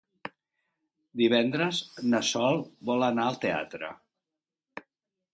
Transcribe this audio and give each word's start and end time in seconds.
Divendres 1.19 1.81
na 2.13 2.21
Sol 2.29 2.57
vol 2.91 3.05
anar 3.09 3.27
al 3.33 3.37
teatre. 3.43 3.91